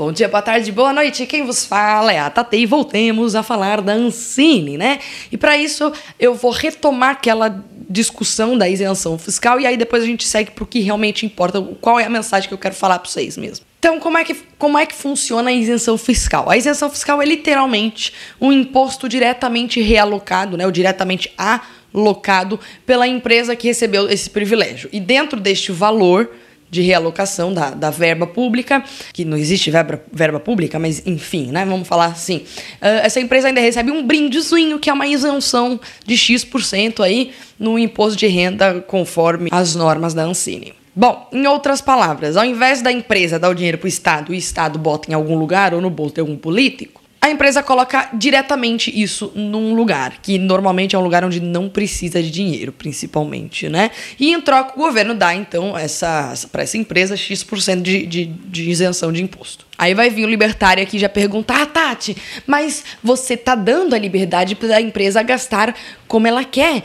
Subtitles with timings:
[0.00, 1.26] Bom dia, boa tarde, boa noite.
[1.26, 4.98] Quem vos fala é a Tate e voltemos a falar da Ancine, né?
[5.30, 10.06] E para isso eu vou retomar aquela discussão da isenção fiscal e aí depois a
[10.06, 13.10] gente segue pro que realmente importa, qual é a mensagem que eu quero falar para
[13.10, 13.66] vocês mesmo.
[13.78, 16.48] Então, como é, que, como é que funciona a isenção fiscal?
[16.48, 23.54] A isenção fiscal é literalmente um imposto diretamente realocado, né, ou diretamente alocado pela empresa
[23.54, 24.88] que recebeu esse privilégio.
[24.94, 26.30] E dentro deste valor,
[26.70, 28.82] de realocação da, da verba pública,
[29.12, 31.64] que não existe verba, verba pública, mas enfim, né?
[31.64, 32.38] Vamos falar assim.
[32.80, 37.78] Uh, essa empresa ainda recebe um brindezinho, que é uma isenção de X% aí no
[37.78, 40.74] imposto de renda conforme as normas da Ancine.
[40.94, 44.36] Bom, em outras palavras, ao invés da empresa dar o dinheiro para o Estado e
[44.36, 48.08] o Estado bota em algum lugar ou no bolso de algum político, a empresa coloca
[48.14, 53.68] diretamente isso num lugar, que normalmente é um lugar onde não precisa de dinheiro, principalmente,
[53.68, 53.90] né?
[54.18, 58.70] E em troca, o governo dá, então, essa, para essa empresa X% de, de, de
[58.70, 59.66] isenção de imposto.
[59.76, 63.98] Aí vai vir o libertário aqui já perguntar, ah, Tati, mas você tá dando a
[63.98, 65.76] liberdade para a empresa gastar
[66.08, 66.82] como ela quer.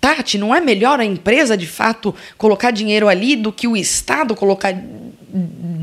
[0.00, 4.34] Tati, não é melhor a empresa, de fato, colocar dinheiro ali do que o Estado
[4.34, 4.74] colocar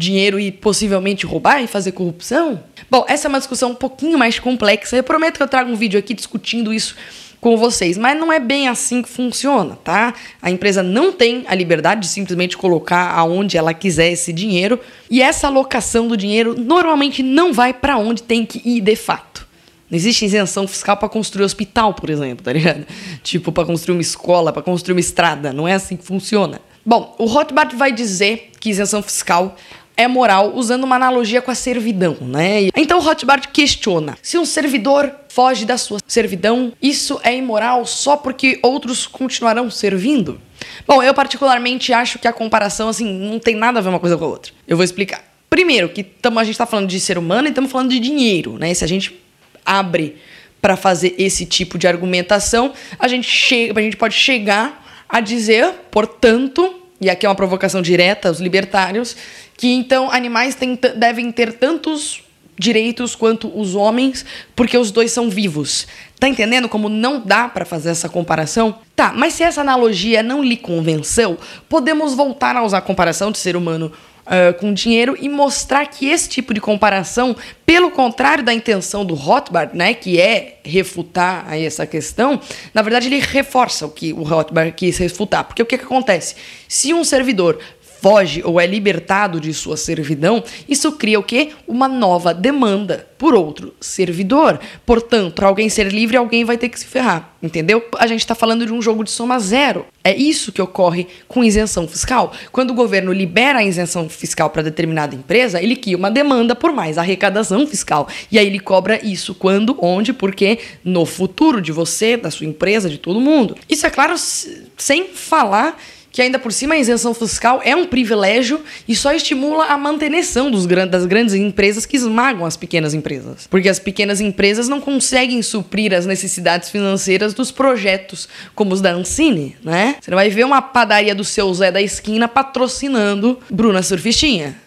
[0.02, 2.62] dinheiro e possivelmente roubar e fazer corrupção?
[2.90, 4.98] Bom, essa é uma discussão um pouquinho mais complexa.
[4.98, 6.96] Eu prometo que eu trago um vídeo aqui discutindo isso
[7.40, 10.14] com vocês, mas não é bem assim que funciona, tá?
[10.42, 15.24] A empresa não tem a liberdade de simplesmente colocar aonde ela quiser esse dinheiro, e
[15.24, 19.48] essa alocação do dinheiro normalmente não vai para onde tem que ir de fato.
[19.90, 22.86] Não existe isenção fiscal para construir hospital, por exemplo, tá ligado?
[23.24, 25.52] Tipo, para construir uma escola, para construir uma estrada.
[25.52, 26.62] Não é assim que funciona.
[26.86, 29.56] Bom, o Rothbard vai dizer que isenção fiscal
[29.96, 32.70] é moral usando uma analogia com a servidão, né?
[32.76, 38.60] Então Rothbard questiona: se um servidor foge da sua servidão, isso é imoral só porque
[38.62, 40.40] outros continuarão servindo?
[40.88, 44.18] Bom, eu particularmente acho que a comparação assim não tem nada a ver uma coisa
[44.18, 44.52] com a outra.
[44.68, 45.24] Eu vou explicar.
[45.50, 48.58] Primeiro, que tamo, a gente está falando de ser humano e estamos falando de dinheiro,
[48.58, 48.74] né?
[48.74, 49.20] Se a gente
[49.66, 50.16] abre
[50.62, 55.74] para fazer esse tipo de argumentação, a gente chega, a gente pode chegar a dizer,
[55.90, 59.18] portanto, e aqui é uma provocação direta aos libertários,
[59.62, 60.58] que então animais
[60.96, 62.24] devem ter tantos
[62.58, 65.86] direitos quanto os homens, porque os dois são vivos.
[66.20, 68.80] Tá entendendo como não dá para fazer essa comparação?
[68.96, 71.38] Tá, mas se essa analogia não lhe convenceu,
[71.70, 73.92] podemos voltar a usar a comparação de ser humano
[74.26, 79.14] uh, com dinheiro e mostrar que esse tipo de comparação, pelo contrário da intenção do
[79.14, 82.40] Rothbard, né, que é refutar essa questão,
[82.74, 85.44] na verdade ele reforça o que o Rothbard quis refutar.
[85.44, 86.36] Porque o que, que acontece?
[86.68, 87.60] Se um servidor
[88.02, 91.52] foge ou é libertado de sua servidão, isso cria o quê?
[91.68, 94.60] Uma nova demanda por outro servidor.
[94.84, 97.86] Portanto, para alguém ser livre, alguém vai ter que se ferrar, entendeu?
[98.00, 99.86] A gente está falando de um jogo de soma zero.
[100.04, 102.34] É isso que ocorre com isenção fiscal.
[102.52, 106.74] Quando o governo libera a isenção fiscal para determinada empresa, ele cria uma demanda por
[106.74, 108.08] mais arrecadação fiscal.
[108.32, 112.90] E aí ele cobra isso quando, onde, porque no futuro de você, da sua empresa,
[112.90, 113.56] de todo mundo.
[113.70, 115.78] Isso é claro, sem falar
[116.12, 120.52] que ainda por cima a isenção fiscal é um privilégio e só estimula a manutenção
[120.52, 123.48] dos, das grandes empresas que esmagam as pequenas empresas.
[123.48, 128.92] Porque as pequenas empresas não conseguem suprir as necessidades financeiras dos projetos como os da
[128.92, 129.96] Ancine, né?
[130.02, 134.58] Você não vai ver uma padaria do seu Zé da esquina patrocinando Bruna Surfistinha.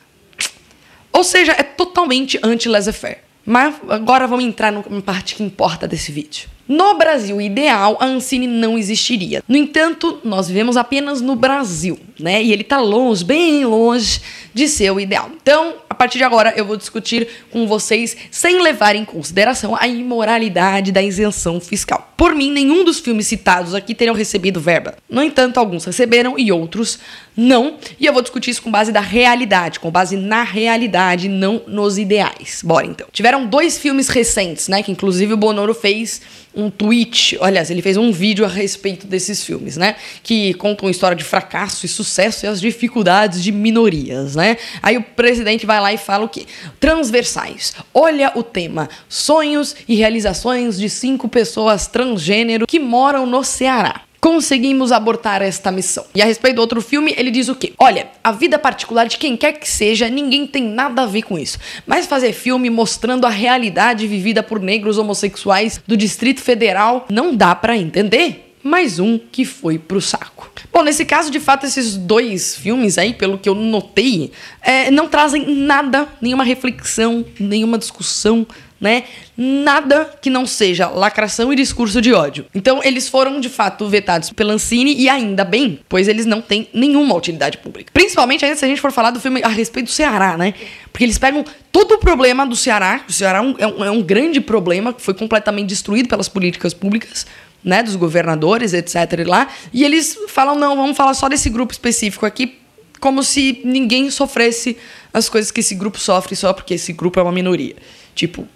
[1.13, 3.19] Ou seja, é totalmente anti-laissez-faire.
[3.47, 6.54] Mas agora vamos entrar na parte que importa desse vídeo.
[6.67, 9.43] No Brasil ideal, a Ancine não existiria.
[9.47, 12.43] No entanto, nós vivemos apenas no Brasil, né?
[12.43, 14.21] E ele está longe, bem longe
[14.53, 15.31] de ser o ideal.
[15.43, 19.87] Então, a partir de agora, eu vou discutir com vocês sem levar em consideração a
[19.87, 22.13] imoralidade da isenção fiscal.
[22.17, 24.95] Por mim, nenhum dos filmes citados aqui teriam recebido verba.
[25.09, 26.99] No entanto, alguns receberam e outros
[27.37, 27.77] não.
[27.99, 31.99] E eu vou discutir isso com base da realidade, com base na realidade, não nos
[31.99, 32.61] ideais.
[32.65, 33.09] Bora então.
[33.13, 34.83] Tiveram dois filmes recentes, né?
[34.83, 36.23] Que inclusive o Bonoro fez
[36.57, 39.97] um tweet, aliás, ele fez um vídeo a respeito desses filmes, né?
[40.23, 42.04] Que contam história de fracasso e sucesso
[42.45, 44.57] e as dificuldades de minorias, né?
[44.83, 46.47] Aí o presidente vai lá e fala o quê?
[46.79, 47.75] Transversais.
[47.93, 54.91] Olha o tema: sonhos e realizações de cinco pessoas transgênero que moram no Ceará conseguimos
[54.91, 56.07] abortar esta missão.
[56.15, 57.75] E a respeito do outro filme, ele diz o quê?
[57.79, 61.39] Olha, a vida particular de quem quer que seja, ninguém tem nada a ver com
[61.39, 61.59] isso.
[61.87, 67.55] Mas fazer filme mostrando a realidade vivida por negros homossexuais do Distrito Federal não dá
[67.55, 68.44] para entender.
[68.65, 70.51] Mais um que foi pro saco.
[70.73, 74.33] Bom, nesse caso, de fato, esses dois filmes aí, pelo que eu notei,
[74.63, 78.47] é, não trazem nada, nenhuma reflexão, nenhuma discussão,
[78.81, 79.05] né?
[79.37, 82.47] Nada que não seja lacração e discurso de ódio.
[82.55, 86.67] Então, eles foram de fato vetados pela Ancine e ainda bem, pois eles não têm
[86.73, 87.91] nenhuma utilidade pública.
[87.93, 90.55] Principalmente ainda se a gente for falar do filme a respeito do Ceará, né?
[90.91, 94.41] Porque eles pegam todo o problema do Ceará, o Ceará é um, é um grande
[94.41, 97.27] problema que foi completamente destruído pelas políticas públicas.
[97.65, 99.21] Né, dos governadores, etc.
[99.21, 102.59] E lá, e eles falam: não, vamos falar só desse grupo específico aqui,
[103.01, 104.77] como se ninguém sofresse
[105.15, 107.75] as coisas que esse grupo sofre só porque esse grupo é uma minoria.
[108.15, 108.47] Tipo,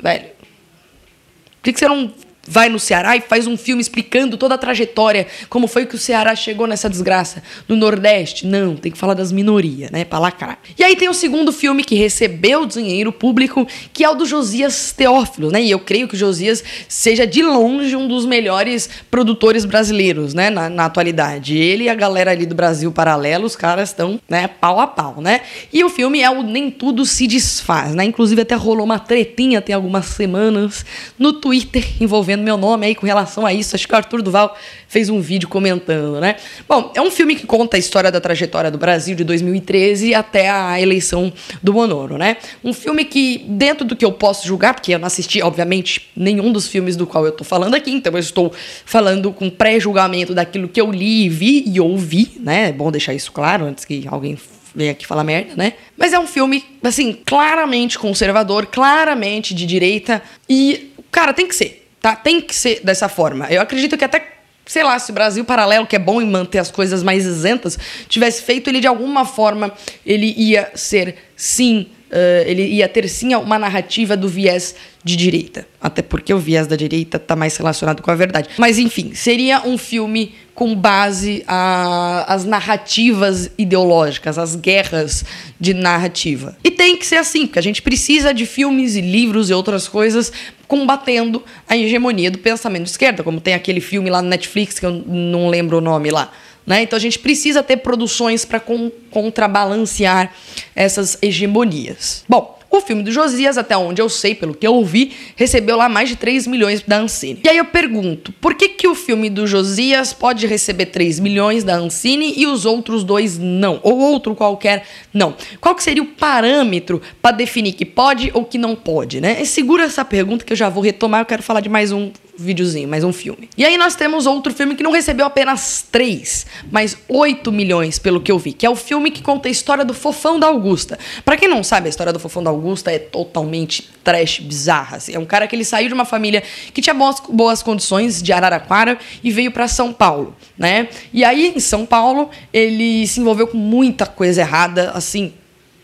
[0.00, 2.10] velho, por que, que você não
[2.46, 5.98] vai no Ceará e faz um filme explicando toda a trajetória, como foi que o
[5.98, 7.42] Ceará chegou nessa desgraça.
[7.68, 10.58] No Nordeste, não, tem que falar das minorias, né, pra lacrar.
[10.78, 14.92] E aí tem o segundo filme que recebeu dinheiro público, que é o do Josias
[14.92, 19.64] Teófilo, né, e eu creio que o Josias seja de longe um dos melhores produtores
[19.64, 21.56] brasileiros, né, na, na atualidade.
[21.56, 25.20] Ele e a galera ali do Brasil Paralelo, os caras estão, né, pau a pau,
[25.20, 25.40] né.
[25.72, 29.54] E o filme é o Nem Tudo Se Desfaz, né, inclusive até rolou uma tretinha
[29.60, 30.84] tem algumas semanas
[31.18, 33.76] no Twitter envolvendo meu nome aí com relação a isso.
[33.76, 34.56] Acho que o Arthur Duval
[34.88, 36.36] fez um vídeo comentando, né?
[36.68, 40.48] Bom, é um filme que conta a história da trajetória do Brasil de 2013 até
[40.48, 41.32] a eleição
[41.62, 42.36] do Bonoro, né?
[42.62, 46.52] Um filme que, dentro do que eu posso julgar, porque eu não assisti, obviamente, nenhum
[46.52, 48.52] dos filmes do qual eu tô falando aqui, então eu estou
[48.84, 52.68] falando com pré-julgamento daquilo que eu li, vi e ouvi, né?
[52.68, 54.38] É bom deixar isso claro antes que alguém
[54.74, 55.74] venha aqui falar merda, né?
[55.96, 61.83] Mas é um filme, assim, claramente conservador, claramente de direita e, cara, tem que ser.
[62.04, 62.14] Tá?
[62.14, 63.46] Tem que ser dessa forma.
[63.50, 64.32] Eu acredito que até
[64.66, 67.78] sei lá, se o Brasil Paralelo, que é bom em manter as coisas mais isentas,
[68.10, 69.72] tivesse feito, ele de alguma forma
[70.04, 75.66] ele ia ser sim, uh, ele ia ter sim uma narrativa do viés de direita.
[75.80, 78.48] Até porque o viés da direita está mais relacionado com a verdade.
[78.56, 85.24] Mas enfim, seria um filme com base às narrativas ideológicas, às guerras
[85.58, 86.56] de narrativa.
[86.62, 89.88] E tem que ser assim, porque a gente precisa de filmes e livros e outras
[89.88, 90.32] coisas
[90.68, 94.86] combatendo a hegemonia do pensamento de esquerda, como tem aquele filme lá no Netflix que
[94.86, 96.30] eu não lembro o nome lá.
[96.66, 96.82] Né?
[96.82, 100.34] Então a gente precisa ter produções para con contrabalancear
[100.74, 102.24] essas hegemonias.
[102.28, 105.88] Bom, o filme do Josias, até onde eu sei, pelo que eu ouvi, recebeu lá
[105.88, 107.40] mais de 3 milhões da Ancine.
[107.44, 111.62] E aí eu pergunto, por que, que o filme do Josias pode receber 3 milhões
[111.62, 113.78] da Ancine e os outros dois não?
[113.82, 115.36] Ou outro qualquer não?
[115.60, 119.40] Qual que seria o parâmetro para definir que pode ou que não pode, né?
[119.40, 122.10] E segura essa pergunta que eu já vou retomar, eu quero falar de mais um
[122.36, 123.48] videozinho, mais um filme.
[123.56, 128.20] E aí nós temos outro filme que não recebeu apenas 3, mas 8 milhões, pelo
[128.20, 130.98] que eu vi, que é o filme que conta a história do Fofão da Augusta.
[131.24, 134.96] Para quem não sabe, a história do Fofão da Augusta é totalmente trash, bizarra.
[134.96, 135.14] Assim.
[135.14, 136.42] É um cara que ele saiu de uma família
[136.72, 140.88] que tinha boas, boas condições de Araraquara e veio para São Paulo, né?
[141.12, 145.32] E aí em São Paulo ele se envolveu com muita coisa errada, assim,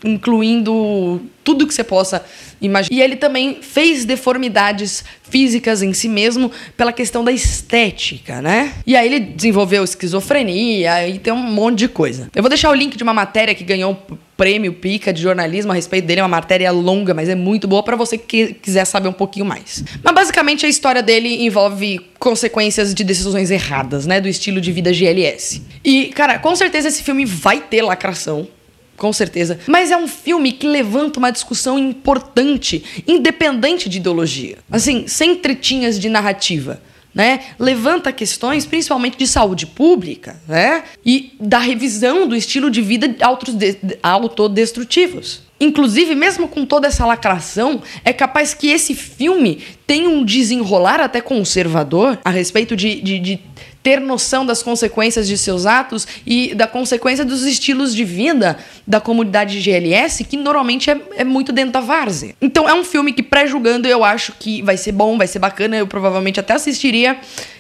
[0.05, 2.25] incluindo tudo que você possa
[2.61, 2.97] imaginar.
[2.97, 8.75] E ele também fez deformidades físicas em si mesmo pela questão da estética, né?
[8.87, 12.29] E aí ele desenvolveu esquizofrenia e tem um monte de coisa.
[12.35, 13.99] Eu vou deixar o link de uma matéria que ganhou
[14.37, 17.83] prêmio Pica de jornalismo a respeito dele, é uma matéria longa, mas é muito boa
[17.83, 19.85] para você que quiser saber um pouquinho mais.
[20.03, 24.95] Mas basicamente a história dele envolve consequências de decisões erradas, né, do estilo de vida
[24.95, 25.63] GLS.
[25.85, 28.49] E, cara, com certeza esse filme vai ter lacração
[29.01, 29.59] com certeza.
[29.67, 34.59] Mas é um filme que levanta uma discussão importante, independente de ideologia.
[34.71, 36.83] Assim, sem tretinhas de narrativa.
[37.15, 37.41] Né?
[37.59, 40.85] Levanta questões principalmente de saúde pública né?
[41.05, 43.17] e da revisão do estilo de vida
[44.03, 45.50] autodestrutivos.
[45.61, 51.21] Inclusive, mesmo com toda essa lacração, é capaz que esse filme tenha um desenrolar até
[51.21, 53.41] conservador a respeito de, de, de
[53.83, 59.01] ter noção das consequências de seus atos e da consequência dos estilos de vida da
[59.01, 62.35] comunidade GLS, que normalmente é, é muito dentro da várzea.
[62.41, 65.77] Então é um filme que, pré-julgando, eu acho que vai ser bom, vai ser bacana,
[65.77, 67.19] eu provavelmente até assistiria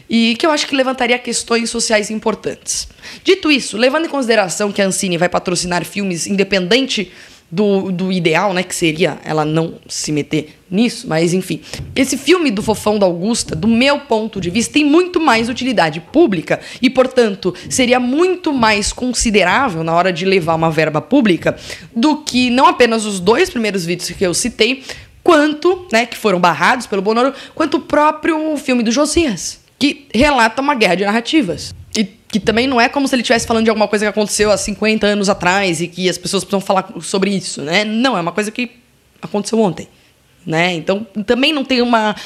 [0.09, 2.89] e que eu acho que levantaria questões sociais importantes.
[3.23, 7.13] Dito isso, levando em consideração que a Ancine vai patrocinar filmes independente
[7.51, 8.63] do, do ideal, né?
[8.63, 11.61] Que seria ela não se meter nisso, mas enfim.
[11.97, 16.01] Esse filme do Fofão da Augusta, do meu ponto de vista, tem muito mais utilidade
[16.01, 21.57] pública e, portanto, seria muito mais considerável na hora de levar uma verba pública
[21.95, 24.85] do que não apenas os dois primeiros vídeos que eu citei,
[25.23, 30.63] quanto, né, que foram barrados pelo Bonoro, quanto o próprio filme do Josias, que relata
[30.63, 31.75] uma guerra de narrativas.
[31.97, 34.51] E que também não é como se ele estivesse falando de alguma coisa que aconteceu
[34.51, 37.85] há 50 anos atrás e que as pessoas precisam falar sobre isso, né?
[37.85, 38.71] Não, é uma coisa que
[39.21, 39.89] aconteceu ontem.
[40.47, 40.73] Né?
[40.75, 42.17] Então, também não tem uma,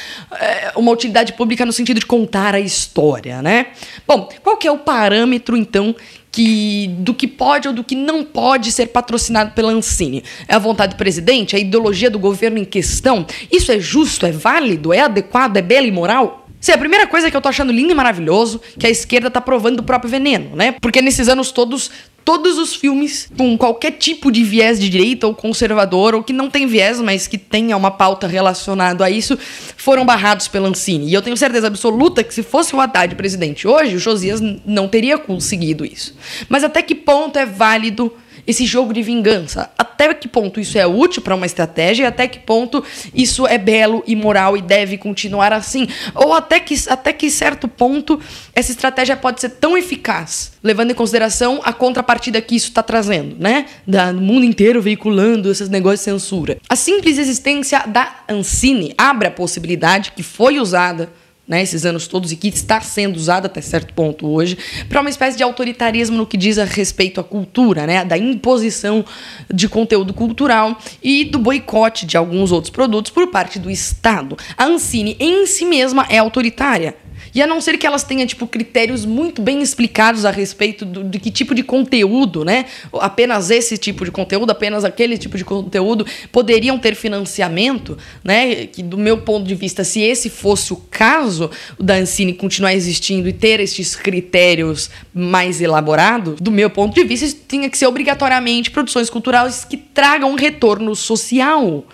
[0.41, 3.43] é, uma utilidade pública no sentido de contar a história.
[3.43, 3.67] Né?
[4.07, 5.95] Bom, qual que é o parâmetro, então,
[6.31, 10.23] que, do que pode ou do que não pode ser patrocinado pela Ancine?
[10.47, 11.57] É a vontade do presidente?
[11.57, 13.27] É a ideologia do governo em questão?
[13.51, 14.27] Isso é justo?
[14.27, 14.93] É válido?
[14.93, 15.57] É adequado?
[15.57, 16.44] É belo e moral?
[16.65, 19.39] Sim, a primeira coisa que eu tô achando lindo e maravilhoso que a esquerda tá
[19.39, 20.75] provando do próprio veneno, né?
[20.81, 21.91] Porque nesses anos todos
[22.25, 26.49] todos os filmes com qualquer tipo de viés de direita ou conservador, ou que não
[26.49, 29.39] tem viés, mas que tenha uma pauta relacionada a isso,
[29.77, 31.07] foram barrados pela Ancine.
[31.07, 34.89] E eu tenho certeza absoluta que se fosse o Haddad presidente hoje, o Josias não
[34.89, 36.17] teria conseguido isso.
[36.49, 38.11] Mas até que ponto é válido
[38.47, 39.71] esse jogo de vingança.
[39.79, 42.85] Até que ponto isso é útil para uma estratégia e até que ponto
[43.15, 45.87] isso é belo e moral e deve continuar assim.
[46.15, 48.21] Ou até que, até que certo ponto
[48.55, 53.37] essa estratégia pode ser tão eficaz, levando em consideração a contrapartida que isso está trazendo,
[53.39, 53.67] né?
[53.87, 56.59] Da, do mundo inteiro veiculando esses negócios de censura.
[56.69, 61.11] A simples existência da Ancine abre a possibilidade que foi usada
[61.47, 64.57] né, esses anos todos e que está sendo usado até certo ponto hoje,
[64.89, 69.05] para uma espécie de autoritarismo no que diz a respeito à cultura, né, da imposição
[69.53, 74.37] de conteúdo cultural e do boicote de alguns outros produtos por parte do Estado.
[74.57, 77.04] A Ancine em si mesma é autoritária.
[77.35, 81.03] E a não ser que elas tenham, tipo, critérios muito bem explicados a respeito do,
[81.03, 82.67] de que tipo de conteúdo, né?
[82.93, 88.67] Apenas esse tipo de conteúdo, apenas aquele tipo de conteúdo poderiam ter financiamento, né?
[88.67, 93.29] Que do meu ponto de vista, se esse fosse o caso, da Ancine continuar existindo
[93.29, 98.71] e ter estes critérios mais elaborados, do meu ponto de vista, tinha que ser obrigatoriamente
[98.71, 101.85] produções culturais que tragam um retorno social,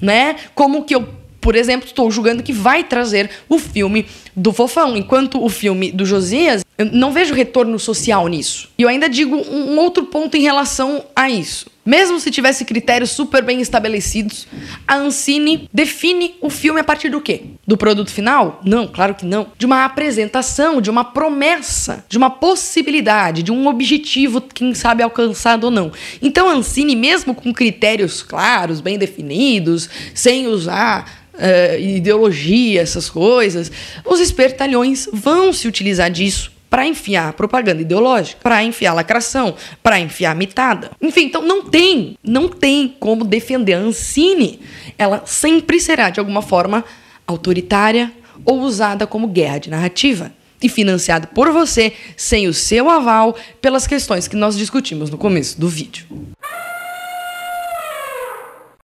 [0.00, 0.36] né?
[0.54, 1.06] Como que eu
[1.46, 6.04] por exemplo, estou julgando que vai trazer o filme do Fofão, enquanto o filme do
[6.04, 8.68] Josias, eu não vejo retorno social nisso.
[8.76, 11.66] E eu ainda digo um outro ponto em relação a isso.
[11.86, 14.48] Mesmo se tivesse critérios super bem estabelecidos,
[14.88, 17.42] a Ancine define o filme a partir do quê?
[17.64, 18.60] Do produto final?
[18.64, 19.46] Não, claro que não.
[19.56, 25.64] De uma apresentação, de uma promessa, de uma possibilidade, de um objetivo, quem sabe alcançado
[25.64, 25.92] ou não.
[26.20, 33.70] Então a Ancine, mesmo com critérios claros, bem definidos, sem usar uh, ideologia, essas coisas,
[34.04, 40.34] os espertalhões vão se utilizar disso para enfiar propaganda ideológica, para enfiar lacração, para enfiar
[40.34, 40.90] mitada.
[41.00, 44.60] Enfim, então não tem, não tem como defender a Ancine.
[44.98, 46.84] Ela sempre será de alguma forma
[47.26, 48.12] autoritária
[48.44, 53.86] ou usada como guerra de narrativa e financiada por você sem o seu aval pelas
[53.86, 56.06] questões que nós discutimos no começo do vídeo.